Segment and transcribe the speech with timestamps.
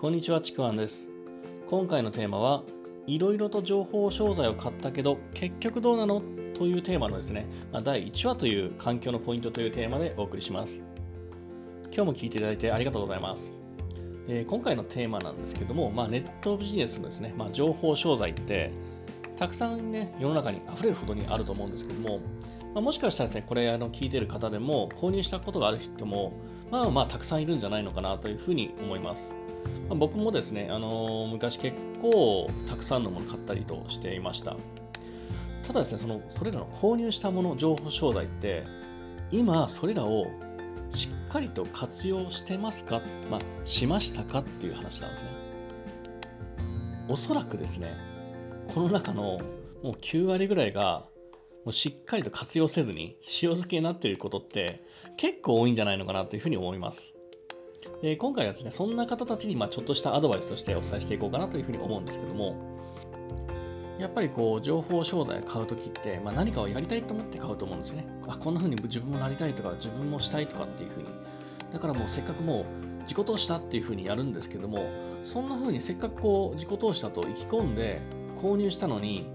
[0.00, 1.08] こんにちはちくわんです。
[1.68, 2.62] 今回のテーマは
[3.08, 6.22] いろいろと情報商材を買ったけど結局どうなの
[6.56, 10.80] というテーマのですね、まあ、第1話という環境のポイントというテーマでお送りします。
[11.86, 13.52] 今日も聞いていただいてありがとうございます。
[14.28, 18.70] で今回のテーマなんですけども、まあ、ネットビジネスのですね、まあ、情報商材って
[19.36, 22.20] たくさんね世の中に溢れるほどにあると思うんですけども、
[22.72, 26.34] まあ、もしかしたらですねこれあの聞いてる方でも購入したことがある人も
[26.70, 29.34] まあまあたくさんいるんじゃないのかなというふうに思います。
[29.88, 34.56] まあ、僕もですね、あのー、昔結構たくさんのもの買ったりとしていました。
[35.62, 38.64] ただですね、そのそれらの購入したもの、情報商材って、
[39.30, 40.26] 今それらを
[40.90, 45.28] しっかりと活用してますか、まあ、しましたかっていう話なんですね。
[47.08, 47.94] おそらくですね、
[48.72, 49.38] この中の
[49.82, 51.06] もう9割ぐらいが
[51.64, 54.82] もうしっかりと活用せずに塩漬けになっていることって
[55.16, 57.14] 結構多いんじゃないのかなというふうに思います。
[58.02, 62.54] で今回はですね、そんな方たちにまちょっとしたアドバイスとしてお伝えしていこうかなというふうに思うんですけども、
[63.98, 68.06] やっぱりこう情報商材を買うときって、まあ、何かをやりたいと思って買うと思うんですね。
[68.28, 71.08] あこんな風に自分もなりたいとか、自分もしたいとかっていう風に。
[71.72, 74.88] だからもうせっかくもう自己投資だっていう風にやるんですけども、
[75.24, 78.00] そんな風にせっかくこう自己投資だと意気込んで
[78.40, 79.26] 購入したのに、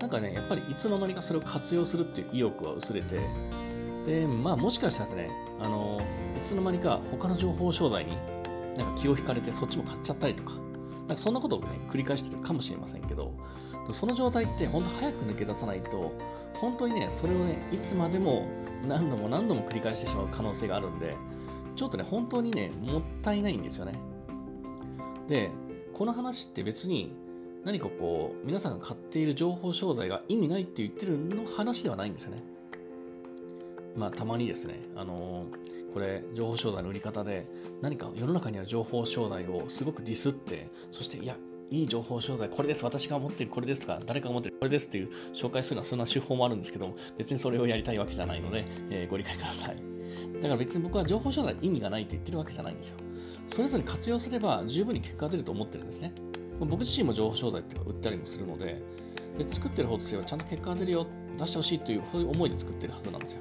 [0.00, 3.20] なんかね、やっぱりいつの間にかそれを活用するっていう意欲は薄れて、
[4.06, 6.00] で、まあもしかしたらですね、あの、
[6.36, 8.16] いつの間にか他の情報商材に
[8.76, 10.52] なんか気を引かれてそっちも買っちゃったりとか、
[11.06, 13.32] なんかそんなことをね、繰り返してるかもしれませんけど、
[13.92, 16.12] その状態って本当早く抜け出さないと、
[16.54, 18.46] 本当にね、それをね、いつまでも
[18.86, 21.16] 何度も何度も繰り返してしまう可能性があるんで、
[21.76, 23.92] ちょっとね、本当にね、もったいないんですよね。
[25.28, 25.50] で、
[25.92, 27.14] この話って別に
[27.64, 32.42] 何かこう、皆さんが買っている情報商材が意味ないって言ってるの話ではないんですよね。
[33.96, 37.46] まあ、たまにですね、あのー、これ、情報商材の売り方で、
[37.80, 41.36] 何か世の中にある情報商材をすごくディスって、そして、いや、
[41.70, 49.76] いい情報商材、これです、私が持ってるこれですとか、誰かが持ってるこれですっていう紹介するのはそんな手法もあるんですけども、別にそれをやりたいわけじゃないので、えー、ご理解ください。
[50.34, 52.96] だから別に僕は情報商材意味がないと言ってるわけじゃないんですよ。
[53.46, 56.12] それぞれ活用すれば十分に結果が出ると思ってるんですね。
[56.60, 58.80] 僕自身も情報商材って売ったりもするので、
[59.38, 61.06] で作ってる方としてはちゃんと結果が出るよ、
[61.38, 63.40] 出してほしいというそういう思いで作ってるはずなんですよ。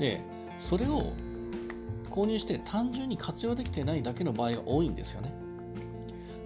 [0.00, 0.20] で、
[0.58, 1.12] それを
[2.10, 5.32] 購入して単純に活用できてないだけの場合が多いんですよね。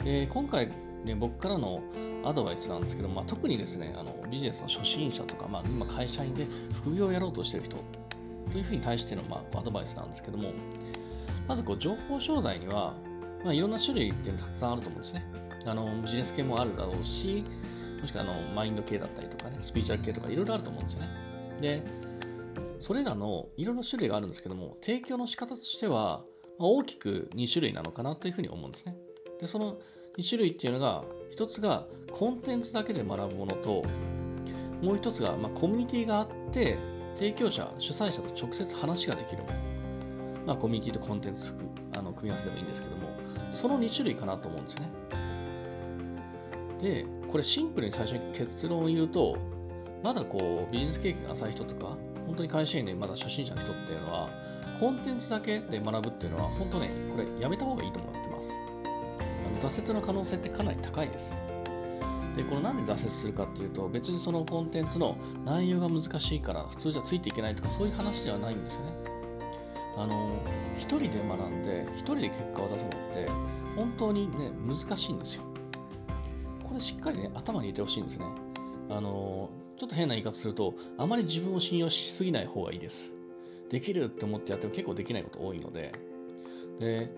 [0.04, 0.68] で、今回、
[1.04, 1.80] ね、僕からの
[2.24, 7.76] アドバイスなんですけど、まあ、特にですね、あのビジネスの初心者とか、まあ、今会社員で副業をやろうとしてる人
[8.50, 10.50] というふうに対しての、まあ、アドバイスなんですけども、
[11.46, 12.94] まずこう情報商材には、
[13.44, 15.24] まあ、いろんな種類っていうのがたくさんあると思うんですね。
[15.66, 17.44] あのビジネス系もあるだろうし、
[18.00, 21.08] もしくはあのマインド系だったりとかね、スピーチュアル系とかいろいろあると思うんですよね。
[21.60, 21.82] で、
[22.80, 26.24] それらのいろいろ種類があるんですけども、提供の仕方としては、
[26.58, 28.96] 大きく2種類なのかなというふうに思うんですね。
[29.40, 29.78] で、その
[30.18, 31.04] 2種類っていうのが、
[31.36, 33.82] 1つがコンテンツだけで学ぶものと、
[34.82, 36.78] もう1つが、まあ、コミュニティがあって、
[37.16, 39.54] 提供者、主催者と直接話ができるもの。
[40.46, 41.52] まあ、コミュニティとコンテンツ
[41.96, 43.08] あの組み合わせでもいいんですけども、
[43.50, 44.88] その2種類かなと思うんですね。
[46.80, 49.36] で、これシンプルに最初に結論を言うと、
[50.02, 51.96] まだこうビジネス経験が浅い人とか、
[52.34, 54.28] 本当に会社員でまだ初心者の人っていうのは、
[54.80, 58.48] コンテンツだけで学ぶっていうのは、本当ね、これやめた方がいいと思ってます。
[59.62, 61.38] あの挫折の可能性ってかなり高いです。
[62.36, 68.92] で、このなんで挫折するかっていうと、別にそのコンテンツの内容が難しいから、普通じゃついていけないとか、そういう話ではないんですよね。
[69.96, 70.32] あの、
[70.76, 73.28] 一人で学んで、一人で結果を出すのって、
[73.76, 75.44] 本当にね、難しいんですよ。
[76.64, 78.24] これしっかりね、頭に入れてほしいんですね。
[78.90, 83.12] あの、ちょっと変な言い方すると、あまり自分を信用しすぎない方がいいです。
[83.70, 85.92] できるって思ってやっても結構できないこと多いので、
[86.78, 87.10] で、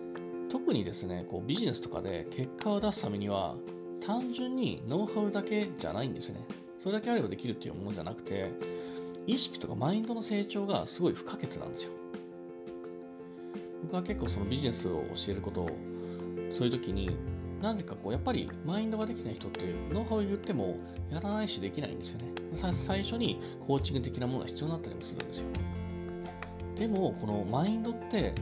[0.49, 3.57] 特にですね、こうビジネスとかで結果を出すためには、
[4.01, 6.47] 単純にノウハウだけじゃないんですよね。
[6.79, 8.51] それだけあればできるっていうものじゃなくて、
[9.27, 11.91] 意識とかマインドの成長がすごい不可欠なんですよ。
[13.83, 15.71] 僕は結構そのビジネスを教えることを、
[16.53, 17.11] そういう時に、
[17.61, 20.77] なぜかこう、やっぱりマインドができない人ってノウハウを言っても
[21.11, 22.27] やらないしできないんですよね。
[22.73, 25.47] 最初にコーチング的なものが必要になったりもするんですよ。
[26.77, 28.35] でも、このマインドって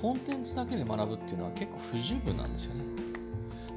[0.00, 2.84] コンテンツだけで学ぶっていうのは結構不十分なんですよね。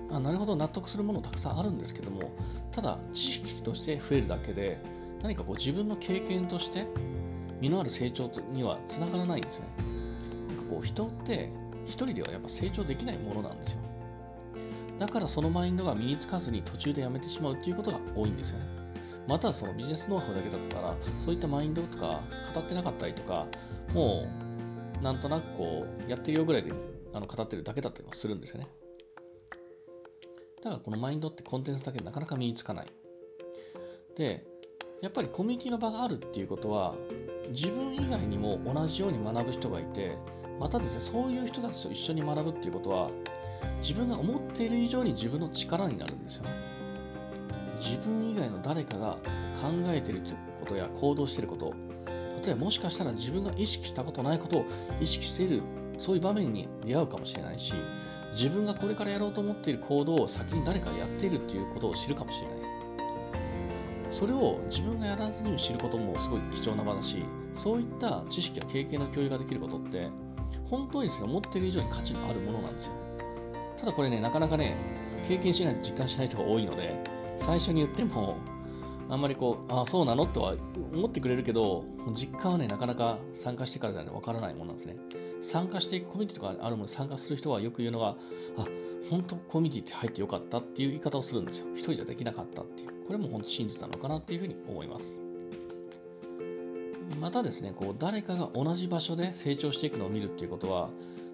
[0.09, 2.31] あなるほど、納得するものたくさんあるんですけども、
[2.71, 4.79] ただ知識として増えるだけで、
[5.21, 6.85] 何かこう自分の経験として
[7.59, 9.69] 実のある成長にはつながらないんですよね。
[10.47, 11.49] なんかこう人って
[11.85, 13.79] 一人ではやっぱ成長できないものなんですよ。
[14.99, 18.65] だからそのマインドが身につかずに途中でやめてしまうっていうことが多いんですよね。
[19.27, 22.21] またはそのビジネスノウハウだけだったら、そういったマインドとか
[22.53, 23.45] 語ってなかったりとか、
[23.93, 24.27] も
[24.99, 26.71] うなんとなくこうやってるよぐらいで
[27.13, 28.69] あの語ってるだけだったりもするんですよね。
[30.63, 32.87] だからこのマインドってコンテンツだけでなかなか身につかない。
[34.15, 34.45] で、
[35.01, 36.95] やっぱりコミュニティの場があるっていうことは、
[37.49, 40.17] 自分以外にも同じように学ぶ人がいて、
[40.59, 43.09] またですね、そういう人たちと一緒に学ぶっていうことは、
[43.81, 46.49] 自分が思っている以上に自分の力になるんですよね。
[47.79, 49.17] 自分以外の誰かが
[49.61, 50.23] 考えている
[50.59, 51.73] ことや行動していること、
[52.43, 54.65] 例えばもしかしたら自分が意識したことないことを
[54.99, 55.61] 意識している、
[55.99, 57.73] そういう場面に出会うかもしれないし、
[58.33, 62.63] 自分がこれからやろうと思っている行動を先に誰かがやっているっていうことを知るかもしれないで
[64.11, 64.19] す。
[64.19, 70.09] それを自分がやらずに知ることもすごい貴重な場だし、そういった知識や経験の共有ができることって、
[70.69, 72.91] 本当にですね、思ってる以上に価値のあるものなんですよ。
[73.79, 74.75] ただこれね、なかなかね、
[75.27, 77.03] 経験しないと実感しない人が多いので、
[77.39, 78.37] 最初に言っても、
[79.09, 80.55] あんまりこう、ああ、そうなのとは
[80.93, 84.97] 思ってくれるけど、実感はね、なかなか参加してからじゃないとわからないものなんですね。
[85.41, 88.17] 参加していくコミュニティとかあるもの参加する人はよく言うのが、
[88.57, 88.65] あ、
[89.09, 91.67] 本当コミュニティって入ってよかったっていう言い方をするんですよ。
[91.75, 92.89] 一人じゃできなかったっていう。
[93.07, 95.26] これも本当真実なのかなっていうふうに思います。
[97.19, 100.89] またですね、こう誰かが同じ場所で成長していくのを見るっていうことは、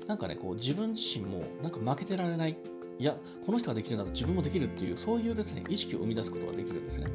[0.07, 2.57] なんかね、こう自分自身もなんか負けてられない、
[3.00, 3.15] いや、
[3.45, 7.07] この人ができるなら自分もできるっていう、そういうですね、意識を生み出すことができるんですね。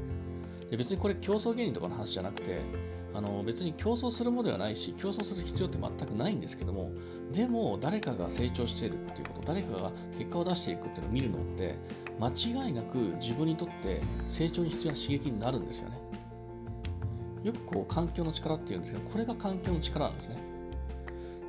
[0.71, 2.61] で別にこれ競争芸人とかの話じゃなくて、
[3.15, 6.93] あの別に競争するものではないし、競争する必要って全くないんですけども、
[7.33, 11.75] でも誰かが成長しているっていうこと、誰かが結果を出していくっていうのを見るのって、
[12.21, 12.29] 間
[12.67, 16.08] 違いなく自分にとって成長に必要な刺激になるんですよね。
[17.43, 20.37] よくこう環境の力っていうんですけど、これが環境の力なんですね。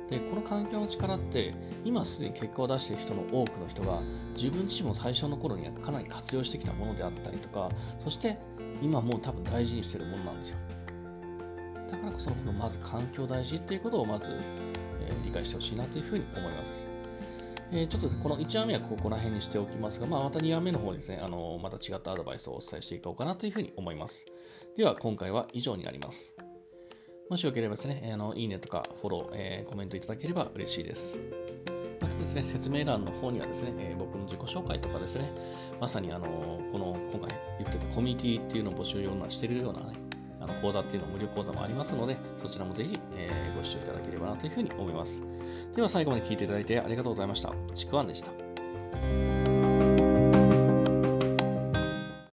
[0.08, 1.54] で、この環境の力って、
[1.84, 4.00] 今すでに結果を出している人の多くの人が、
[4.36, 7.68] 自分自身も最初の頃にはかなり活用してきたものであったりとか、
[8.02, 8.38] そして
[8.82, 10.56] 今もう多分大事にしてるものなんですよ。
[11.90, 14.30] だからこそ、このまず環境大事っていうことをまず、
[15.00, 16.89] えー、理解してほしいなというふうに思います。
[17.72, 24.24] えー、ちょっとこの1話目はここら辺にしておきますが、まあ、また2話目の方ですね、あのまた違ったアドバイスをお伝えしていこうかなというふうに思います。
[24.76, 26.34] では、今回は以上になります。
[27.28, 31.16] もしよければですね、あのいいねとかフォロー、えー、コメントいただければ嬉しいです。
[32.00, 35.30] またですね、説明欄の方にはですね、えー、僕の自己紹介とかですね、
[35.80, 36.26] まさにあの
[36.72, 39.92] この今回言ってたコミュニティっていうのを募集ようなしてるようなね、
[40.40, 45.22] あの講座っていうの無料講座もありますので、そちらもぜひ、えー、ご視聴いただければなというふうに思います。
[45.76, 47.52] では最後まで聞いていただいてありがとうございました。
[47.74, 48.49] ちくわんでした。